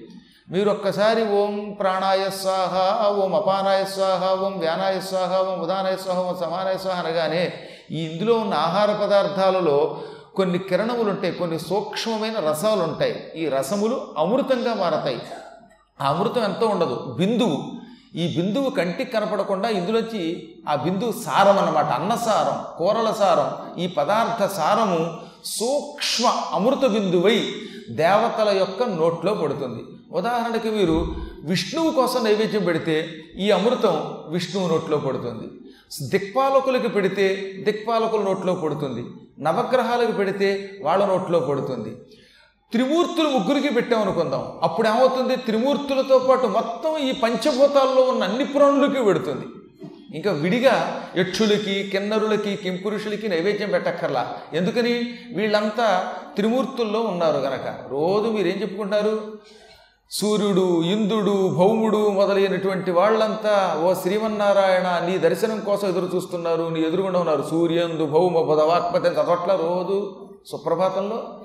మీరు 0.52 0.70
ఒక్కసారి 0.70 1.24
ఓం 1.24 1.78
ప్రాణాయ 1.80 2.30
స్వాహ 2.30 3.06
ఓం 3.08 3.36
అపానాయ 3.36 3.86
స్వాహ 3.86 4.34
ఓం 4.34 4.60
వ్యానాయ 4.60 5.00
స్వాహ 5.00 5.42
ఓం 5.42 5.60
ఉదానాయ 5.60 5.96
స్వాహ 5.96 6.20
ఓం 6.20 6.38
సమానాయ 6.38 6.78
స్వాహ 6.78 7.00
అనగానే 7.00 7.54
ఈ 7.92 8.04
ఇందులో 8.04 8.36
ఉన్న 8.36 8.54
ఆహార 8.54 8.94
పదార్థాలలో 8.94 10.02
కొన్ని 10.36 10.60
కిరణములు 10.60 11.10
ఉంటాయి 11.10 11.34
కొన్ని 11.34 11.60
సూక్ష్మమైన 11.60 12.40
రసాలు 12.40 12.82
ఉంటాయి 12.82 13.24
ఈ 13.36 13.50
రసములు 13.50 14.08
అమృతంగా 14.18 14.74
మారతాయి. 14.74 15.22
ఆ 16.02 16.10
అమృతం 16.10 16.44
ఎంతో 16.44 16.68
ఉండదు 16.68 17.16
బిందువు. 17.18 17.79
ఈ 18.16 18.36
బిందువు 18.36 18.70
కంటికి 18.70 19.12
కనపడకుండా 19.12 19.70
ఇందులోంచి 19.70 20.50
ఆ 20.70 20.76
బిందువు 20.76 21.12
సారం 21.12 21.58
అన్నమాట. 21.58 21.86
అన్నసారం 21.86 22.78
కూరల 22.78 23.12
సారం 23.12 23.80
ఈ 23.82 23.88
పదార్థ 23.88 24.54
సారము 24.54 25.18
సూక్ష్మ 25.46 26.34
అమృత 26.54 26.86
బిందువై 26.86 27.52
దేవతల 27.90 28.58
యొక్క 28.58 28.84
నోట్లో 28.84 29.34
పడుతుంది. 29.34 29.84
ఉదాహరణకి 30.12 30.70
మీరు 30.70 31.16
విష్ణువు 31.44 31.92
కోసం 31.92 32.24
నైవేద్యం 32.24 32.64
పెడితే 32.64 33.10
ఈ 33.38 33.52
అమృతం 33.52 34.14
విష్ణువు 34.28 34.68
నోట్లో 34.68 34.98
పడుతుంది. 34.98 35.48
దిక్పాలకులకి 36.10 36.88
పెడితే 36.88 37.54
దిక్పాలకుల 37.66 38.22
నోట్లో 38.22 38.54
పడుతుంది. 38.54 39.04
నవగ్రహాలకు 39.40 40.12
పెడితే 40.12 40.72
వాళ్ళ 40.82 41.06
నోట్లో 41.06 41.40
పడుతుంది. 41.40 41.96
త్రిమూర్తులు 42.72 43.30
ముగ్గురికి 43.30 43.70
పెట్టామనుకుందాం 43.70 44.52
అప్పుడు 44.64 44.88
ఏమవుతుంది? 44.88 45.36
త్రిమూర్తులతో 45.36 46.20
పాటు 46.20 46.48
మొత్తం 46.48 46.98
ఈ 46.98 47.12
పంచభూతాల్లో 47.12 48.02
ఉన్న 48.02 48.24
అన్ని 48.24 48.46
ప్రాణులకి 48.46 49.04
పెడుతుంది. 49.04 49.46
ఇంకా 50.14 50.32
విడిగా 50.32 51.04
యక్షులకి 51.18 51.84
కిన్నరులకి 51.84 52.56
కింపురుషులకి 52.56 53.28
నైవేద్యం 53.28 53.70
పెట్టక్కర్లా. 53.70 54.38
ఎందుకని? 54.54 55.14
వీళ్ళంతా 55.36 56.14
త్రిమూర్తుల్లో 56.36 57.00
ఉన్నారు 57.02 57.38
గనక. 57.38 57.86
రోజు 57.90 58.28
మీరేం 58.30 58.62
చెప్పుకుంటారు? 58.62 59.22
సూర్యుడు 60.12 60.84
ఇంద్రుడు 60.84 61.50
భౌముడు 61.50 62.10
మొదలైనటువంటి 62.10 62.92
వాళ్ళంతా 62.92 63.82
ఓ 63.84 63.94
శ్రీమన్నారాయణ 63.94 65.08
నీ 65.08 65.18
దర్శనం 65.18 65.60
కోసం 65.60 65.88
ఎదురు 65.88 66.10
చూస్తున్నారు 66.16 66.64
నీ 66.64 66.82
ఎదురుగుండా 66.82 67.20
ఉన్నారు. 67.20 67.44
సూర్యందు 67.50 68.06
భౌమ 68.06 68.42
పదవాత్మతి 68.52 69.08
చదవట్ల 69.08 69.56
రోజు 69.56 70.28
సుప్రభాతంలో 70.48 71.40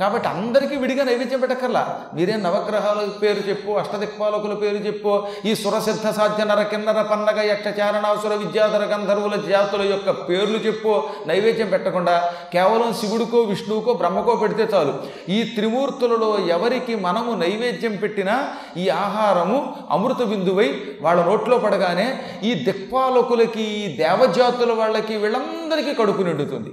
కాబట్టి 0.00 0.28
అందరికీ 0.28 0.76
విడిగా 0.76 1.04
నైవేద్యం 1.04 1.40
పెట్టక్కర్లా. 1.40 2.00
మీరేం 2.14 2.42
నవగ్రహాల 2.42 3.08
పేరు 3.22 3.40
చెప్పు 3.48 3.70
అష్టదిక్పాలకుల 3.72 4.54
పేరు 4.54 4.76
చెప్పు. 4.76 5.26
ఈ 5.44 5.54
సురసిద్ధ 5.54 6.08
సాధ్య 6.10 6.44
నర 6.44 6.62
కిన్నర 6.62 7.02
పన్నగ 7.02 7.38
యక్షచారణాసుర 7.50 8.34
విద్యాధర 8.34 8.82
గంధర్వుల 8.84 9.36
జాతుల 9.48 9.82
యొక్క 9.82 10.10
పేర్లు 10.10 10.58
చెప్పు. 10.58 11.02
నైవేద్యం 11.26 11.68
పెట్టకుండా 11.68 12.32
కేవలం 12.52 12.92
శివుడికో 12.94 13.40
విష్ణువుకో 13.40 13.92
బ్రహ్మకో 13.92 14.36
పెడితే 14.36 14.68
చాలు. 14.74 14.94
ఈ 15.28 15.42
త్రిమూర్తులలో 15.56 16.38
ఎవరికి 16.38 16.96
మనము 16.96 17.32
నైవేద్యం 17.34 17.96
పెట్టినా 17.96 18.48
ఈ 18.76 18.88
ఆహారము 18.88 19.74
అమృత 19.90 20.22
బిందువై 20.22 20.68
వాళ్ళ 21.00 21.24
నోట్లో 21.24 21.58
పడగానే 21.58 22.20
ఈ 22.42 22.54
దిక్పాలకులకి 22.54 23.62
ఈ 23.62 23.96
దేవజాతుల 23.96 24.72
వాళ్ళకి 24.72 25.16
వీళ్ళందరికీ 25.16 25.94
కడుపు 25.94 26.22
నిండుతుంది. 26.22 26.70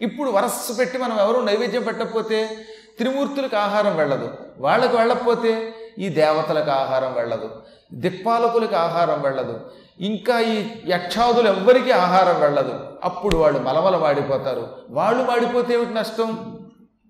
ఇప్పుడు 0.00 0.30
వరస్సు 0.30 0.72
పెట్టి 0.72 0.98
మనం 0.98 1.20
ఎవరు 1.20 1.40
నైవేద్యం 1.40 1.82
పెట్టకపోతే 1.82 2.50
త్రిమూర్తులకు 2.98 3.56
ఆహారం 3.56 3.96
వెళ్ళదు. 3.96 4.30
వాళ్ళకు 4.58 4.96
వెళ్ళకపోతే 4.96 5.74
ఈ 5.98 6.08
దేవతలకు 6.08 6.70
ఆహారం 6.70 7.14
వెళ్ళదు. 7.14 7.50
దిక్పాలకులకు 7.94 8.76
ఆహారం 8.76 9.22
వెళ్ళదు. 9.22 9.60
ఇంకా 10.00 10.40
ఈ 10.40 10.68
యక్షాదులు 10.86 11.48
ఎవ్వరికీ 11.48 11.90
ఆహారం 11.90 12.40
వెళ్ళదు. 12.40 12.74
అప్పుడు 13.04 13.36
వాళ్ళు 13.36 13.60
మలమల 13.60 13.96
వాడిపోతారు 13.96 14.68
వాళ్ళు 14.90 15.22
వాడిపోతే 15.22 15.74
ఏమిటి 15.74 15.94
నష్టం? 15.94 16.58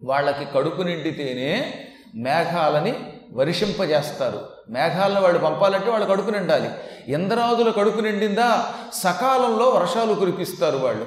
వాళ్ళకి 0.05 0.45
కడుపు 0.45 0.83
నిండితేనే 0.83 1.75
మేఘాలని 2.15 3.13
వర్షింపజేస్తారు. 3.33 4.41
మేఘాలను 4.71 5.21
వాళ్ళు 5.21 5.39
పంపాలంటే 5.39 5.91
వాళ్ళు 5.91 6.07
కడుపు 6.07 6.31
నిండాలి. 6.31 6.71
ఇంద్రాదుల 7.09 7.71
కడుపు 7.71 8.01
నిండిందా? 8.01 8.75
సకాలంలో 8.95 9.69
వర్షాలు 9.69 10.15
కురిపిస్తారు 10.15 10.77
వాళ్ళు. 10.77 11.07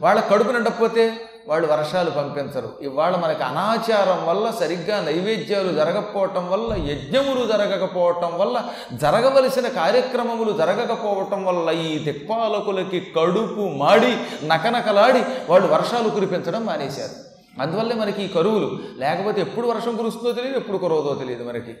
వాళ్ళ 0.00 0.20
కడుపు 0.20 0.52
నిండకపోతే 0.52 1.20
వాళ్ళు 1.46 1.72
వర్షాలు 1.72 2.10
పంపించరు. 2.10 2.72
ఇవాళ 2.82 3.16
మనకి 3.16 3.42
అనాచారం 3.42 4.26
వల్ల 4.26 4.50
సరిగ్గా 4.50 5.00
నైవేద్యాలు 5.00 5.72
జరగకపోవటం 5.72 6.50
వల్ల 6.50 6.90
యజ్ఞములు 6.90 7.46
జరగకపోవటం 7.46 8.38
వల్ల 8.38 8.64
జరగవలసిన 8.92 9.68
కార్యక్రమములు 9.68 10.52
జరగకపోవటం 10.52 11.44
వల్ల 11.44 11.70
ఈ 11.70 12.04
దిక్పాలకులకి 12.04 13.00
కడుపు 13.00 13.60
మాడి 13.60 14.16
నకనకలాడి 14.46 15.22
వాళ్ళు 15.48 15.68
వర్షాలు 15.68 16.08
కురిపించడం 16.08 16.66
మానేశారు. 16.66 17.28
అందువల్లే 17.62 17.94
మనకి 17.94 18.22
ఈ 18.22 18.28
కరువులు. 18.28 18.78
లేకపోతే 18.96 19.40
ఎప్పుడు 19.40 19.66
వర్షం 19.66 19.96
కురుస్తుందో 19.96 20.32
తెలియదు 20.32 20.56
ఎప్పుడు 20.56 20.78
కురవదో 20.78 21.16
తెలియదు 21.18 21.44
మనకి. 21.44 21.74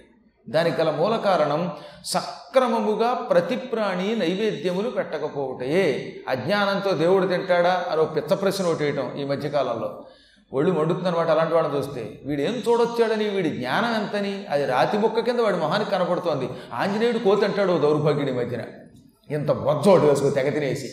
దానికి 0.48 0.80
గల 0.80 0.90
మూల 0.90 1.16
కారణం 1.16 1.72
సక్రమముగా 2.04 3.14
ప్రతి 3.14 3.56
ప్రాణి 3.56 4.16
నైవేద్యములు 4.16 4.90
పెట్టకపోవటయే. 4.90 6.16
అజ్ఞానంతో 6.28 6.90
దేవుడు 6.90 7.26
తింటాడా? 7.26 7.84
అని 7.90 8.00
ఒక 8.00 8.16
పిత్త 8.16 8.34
ప్రశ్న 8.34 8.64
ఒకటి 8.64 8.84
వేయటం 8.84 9.12
ఈ 9.18 9.24
మధ్యకాలంలో 9.24 10.04
ఒళ్ళు 10.52 10.72
మండుతుందనమాట 10.72 11.28
అలాంటి 11.28 11.54
వాడిని 11.54 11.78
చూస్తే. 11.78 12.20
వీడు 12.24 12.40
ఏం 12.40 12.62
చూడొచ్చాడని? 12.68 13.28
వీడి 13.28 13.50
జ్ఞానం 13.50 13.94
ఎంతని? 13.94 14.44
అది 14.50 14.66
రాతి 14.66 14.98
ముక్క 14.98 15.20
కింద 15.20 15.40
వాడి 15.40 15.56
మొహానికి 15.56 15.90
కనపడుతోంది. 15.90 16.48
ఆంజనేయుడు 16.74 17.18
కోతి 17.18 17.44
అంటాడు 17.44 17.78
దౌర్భాగ్యుడి 17.78 18.32
మధ్యన. 18.32 18.60
ఇంత 19.30 19.52
బొజ్జోడు 19.52 20.06
వేసుకో 20.06 20.30
తెగ 20.30 20.48
తినేసి. 20.48 20.92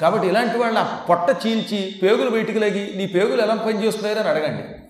కాబట్టి 0.00 0.28
ఇలాంటి 0.28 0.58
వాళ్ళ 0.58 0.86
పొట్ట 1.08 1.46
చీల్చి 1.46 1.94
పేగులు 2.02 2.30
బయటికి 2.30 2.58
లగి 2.58 2.92
నీ 2.96 3.06
పేగులు 3.06 3.42
ఎలా 3.42 3.54
పనిచేస్తున్నాయని 3.54 4.20
అడగండి. 4.20 4.81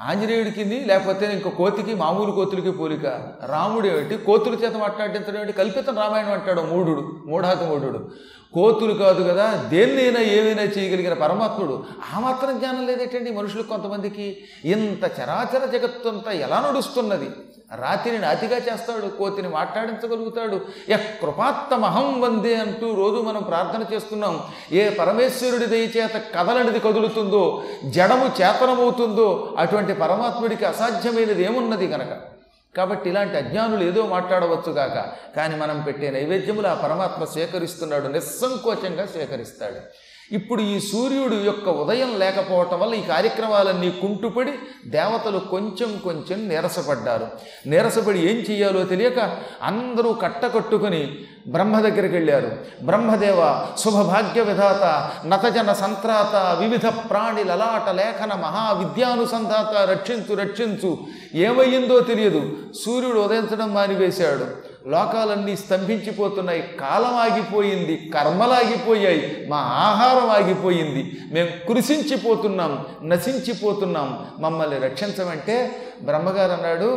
ఆంజనేయుడికి 0.00 0.64
లేకపోతే 0.64 1.32
ఇంకో 1.32 1.50
కోతికి 1.50 1.94
మామూలు 1.94 2.32
కోతులకి 2.32 2.70
పోలిక. 2.70 3.06
రాముడు 3.46 3.86
ఏమిటి 3.86 4.16
కోతుల 4.16 4.54
చేత 4.54 4.76
మాట్లాడించడం 4.76 5.36
ఏమిటి? 5.36 5.52
కల్పితం 5.52 5.96
రామాయణం 5.98 6.32
అంటాడు 6.32 6.60
మూఢుడు 6.60 7.22
మూఢాతి 7.26 7.64
మూఢుడు 7.64 8.10
కోతులు 8.56 8.94
కాదు 8.94 9.22
కదా 9.28 9.46
దేన్నైనా 9.68 10.20
ఏమైనా 10.20 10.62
చేయగలిగిన 10.62 11.12
పరమాత్ముడు. 11.12 11.84
ఆ 12.14 12.20
మాత్రం 12.20 12.58
జ్ఞానం 12.58 12.86
లేదేటండి 12.86 13.30
మనుషులకు 13.30 13.68
కొంతమందికి. 13.68 14.36
ఇంత 14.64 15.04
చరాచర 15.04 15.64
జగత్తంతా 15.64 16.32
ఎలా 16.32 16.64
నడుస్తున్నది? 16.68 17.28
రాతిని 17.74 18.18
నాతిగా 18.18 18.56
చేస్తాడు 18.56 19.06
కోతిని 19.06 19.48
మాట్లాడించగలుగుతాడు. 19.48 20.60
ఎ 20.88 20.96
కృపాత్తమహం 20.96 22.20
వందే 22.20 22.54
అంటూ 22.54 22.94
రోజు 22.94 23.22
మనం 23.22 23.42
ప్రార్థన 23.42 23.94
చేస్తున్నాం. 23.94 24.40
ఏ 24.72 24.88
పరమేశ్వరుడి 24.88 25.66
దయచేత 25.66 26.22
కదలనిది 26.34 26.80
కదులుతుందో 26.80 27.62
జడము 27.84 28.26
చేతనమవుతుందో 28.40 29.54
అటువంటి 29.58 29.92
పరమాత్ముడికి 29.92 30.64
అసాధ్యమైనది 30.64 31.44
ఏమున్నది 31.44 31.88
కనుక 31.88 32.35
కాబట్టి 32.76 33.10
ఇలాంటి 33.10 33.36
అజ్ఞానులు 33.36 33.84
ఏదో 33.84 34.06
మాట్లాడవచ్చు 34.06 34.72
గాక. 34.72 35.12
కానీ 35.36 35.56
మనం 35.56 35.82
పెట్టే 35.82 36.10
నైవేద్యములు 36.10 36.66
ఆ 36.66 36.74
పరమాత్మ 36.74 37.24
సేకరిస్తున్నాడు 37.24 38.06
నిస్సంకోచంగా 38.08 39.06
సేకరిస్తాడు. 39.06 40.05
ఇప్పుడు 40.32 40.62
ఈ 40.62 40.80
సూర్యుడు 40.80 41.34
యొక్క 41.34 41.68
ఉదయం 41.68 42.18
లేకపోవటం 42.18 42.80
వల్ల 42.80 42.94
ఈ 42.94 43.00
కార్యక్రమాలన్నీ 43.00 43.90
కుంటుపడి 43.90 44.52
దేవతలు 44.86 45.38
కొంచెం 45.38 46.00
కొంచెం 46.04 46.48
నీరసపడ్డారు. 46.48 47.28
నీరసపడి 47.66 48.18
ఏం 48.18 48.36
చెయ్యాలో 48.50 48.82
తెలియక 48.82 49.36
అందరూ 49.62 50.12
కట్టకట్టుకుని 50.12 51.18
బ్రహ్మ 51.48 51.80
దగ్గరికి 51.80 52.14
వెళ్ళారు. 52.14 52.58
బ్రహ్మదేవ 52.82 53.66
శుభభాగ్య 53.78 54.42
విధాత 54.42 55.10
నతజన 55.26 55.72
సంత్రాత 55.72 56.56
వివిధ 56.60 56.86
ప్రాణి 56.86 57.44
లలాట 57.44 57.90
లేఖన 57.90 58.34
మహావిద్యానుసంధాత 58.34 59.88
రక్షించు 59.90 60.34
రక్షించు. 60.34 60.98
ఏమయ్యిందో 61.34 62.00
తెలియదు. 62.00 62.52
సూర్యుడు 62.84 63.20
ఉదయించడం 63.20 63.74
మానివేశాడు. 63.74 64.65
లోకాలన్నీ 64.86 65.56
స్తంభించిపోతున్నాయి 65.56 66.62
కాలం 66.80 67.14
ఆగిపోయింది 67.14 68.10
కర్మలాగిపోయాయి 68.14 69.46
మా 69.48 69.56
ఆహారం 69.56 70.28
ఆగిపోయింది 70.30 71.02
మేము 71.32 71.66
కురిసించిపోతున్నాం 71.66 72.84
నశించిపోతున్నాం 73.02 74.26
మమ్మల్ని 74.38 74.78
రక్షించమంటే 74.78 75.56
బ్రహ్మగారు 76.02 76.52
అన్నాడు 76.52 76.90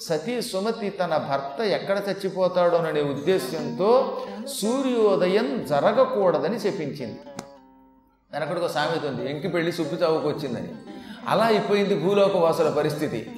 సతీ 0.00 0.42
సుమతి 0.42 0.90
తన 0.90 1.16
భర్త 1.30 1.60
ఎక్కడ 1.60 1.96
చచ్చిపోతాడోననే 2.08 3.02
ఉద్దేశ్యంతో 3.02 3.90
సూర్యోదయం 4.60 5.66
జరగకూడదని 5.68 6.56
చెప్పించింది. 6.56 7.18
వెనకడికి 8.32 8.66
ఒక 8.66 8.72
సామెత 8.72 9.06
ఉంది 9.06 9.30
ఎంకి 9.30 9.48
పెళ్ళి 9.48 9.72
సుబ్బు 9.72 9.94
చావుకు 9.94 10.28
వచ్చిందని 10.28 10.70
అలా 11.28 11.44
అయిపోయింది 11.44 11.94
భూలోక 11.94 12.36
వాసుల 12.36 12.70
పరిస్థితి. 12.70 13.30